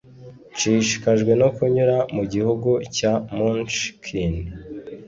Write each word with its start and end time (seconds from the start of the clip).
nshishikajwe 0.53 1.31
no 1.41 1.47
kunyura 1.55 1.97
mu 2.15 2.23
gihugu 2.33 2.69
cya 2.95 3.13
munchkin 3.35 4.33